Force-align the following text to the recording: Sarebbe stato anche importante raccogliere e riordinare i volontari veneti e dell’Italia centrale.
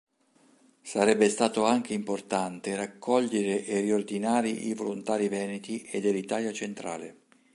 Sarebbe 0.81 1.29
stato 1.29 1.63
anche 1.63 1.93
importante 1.93 2.75
raccogliere 2.75 3.63
e 3.67 3.81
riordinare 3.81 4.49
i 4.49 4.73
volontari 4.73 5.27
veneti 5.27 5.83
e 5.83 6.01
dell’Italia 6.01 6.51
centrale. 6.51 7.17